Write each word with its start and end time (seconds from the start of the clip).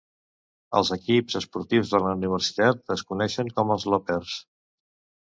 Els 0.77 0.89
equips 0.95 1.35
esportius 1.39 1.91
de 1.95 1.99
la 2.05 2.13
universitat 2.19 2.93
es 2.95 3.03
coneixen 3.11 3.51
com 3.59 3.75
els 3.75 3.85
Lopers. 3.95 4.33